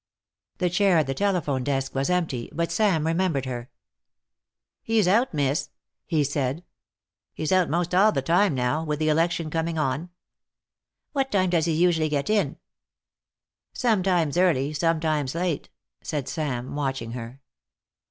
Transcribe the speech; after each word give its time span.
The 0.57 0.71
chair 0.71 0.97
at 0.97 1.05
the 1.05 1.13
telephone 1.13 1.63
desk 1.63 1.93
was 1.93 2.09
empty, 2.09 2.49
but 2.53 2.71
Sam 2.71 3.05
remembered 3.05 3.45
her. 3.45 3.69
"He's 4.81 5.07
out, 5.07 5.31
miss," 5.31 5.69
he 6.07 6.23
said. 6.23 6.63
"He's 7.35 7.51
out 7.51 7.69
most 7.69 7.93
all 7.93 8.11
the 8.11 8.23
time 8.23 8.55
now, 8.55 8.83
with 8.83 8.97
the 8.97 9.09
election 9.09 9.51
coming 9.51 9.77
on." 9.77 10.09
"What 11.11 11.31
time 11.31 11.51
does 11.51 11.65
he 11.65 11.73
usually 11.73 12.09
get 12.09 12.31
in?" 12.31 12.57
"Sometimes 13.73 14.39
early, 14.39 14.73
sometimes 14.73 15.35
late," 15.35 15.69
said 16.01 16.27
Sam, 16.27 16.73
watching 16.75 17.11
her. 17.11 17.39